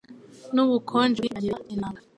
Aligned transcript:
n' 0.55 0.61
ubukonje 0.65 1.17
bwinshi 1.23 1.27
bwangiza 1.31 1.61
intanga, 1.73 1.99